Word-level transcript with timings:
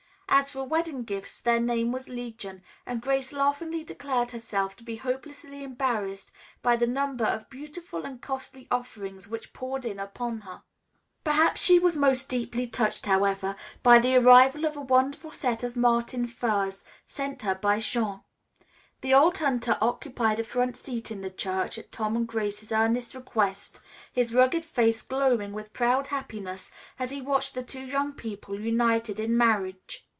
As 0.33 0.49
for 0.51 0.63
wedding 0.63 1.03
gifts, 1.03 1.41
their 1.41 1.59
name 1.59 1.91
was 1.91 2.07
legion, 2.07 2.63
and 2.85 3.01
Grace 3.01 3.33
laughingly 3.33 3.83
declared 3.83 4.31
herself 4.31 4.77
to 4.77 4.83
be 4.83 4.95
hopelessly 4.95 5.61
embarrassed 5.63 6.31
by 6.63 6.77
the 6.77 6.87
number 6.87 7.25
of 7.25 7.49
beautiful 7.49 8.05
and 8.05 8.21
costly 8.21 8.65
offerings 8.71 9.27
which 9.27 9.51
poured 9.51 9.83
in 9.83 9.99
upon 9.99 10.39
her. 10.41 10.63
Perhaps 11.25 11.61
she 11.61 11.77
was 11.79 11.97
most 11.97 12.29
deeply 12.29 12.65
touched, 12.65 13.05
however, 13.05 13.57
by 13.83 13.99
the 13.99 14.15
arrival 14.15 14.65
of 14.65 14.75
a 14.77 14.81
wonderful 14.81 15.33
set 15.33 15.63
of 15.63 15.75
martin 15.75 16.25
furs, 16.25 16.85
sent 17.05 17.41
her 17.41 17.53
by 17.53 17.77
Jean. 17.79 18.21
The 19.01 19.13
old 19.13 19.37
hunter 19.39 19.77
occupied 19.81 20.39
a 20.39 20.45
front 20.45 20.77
seat 20.77 21.11
in 21.11 21.19
the 21.21 21.29
church, 21.29 21.77
at 21.77 21.91
Tom's 21.91 22.17
and 22.17 22.27
Grace's 22.27 22.71
earnest 22.71 23.13
request, 23.13 23.81
his 24.11 24.33
rugged 24.33 24.63
face 24.63 25.01
glowing 25.01 25.51
with 25.51 25.73
proud 25.73 26.07
happiness 26.07 26.71
as 26.97 27.11
he 27.11 27.21
watched 27.21 27.53
the 27.53 27.63
two 27.63 27.85
young 27.85 28.13
people 28.13 28.59
united 28.59 29.19
in 29.19 29.37
marriage. 29.37 30.07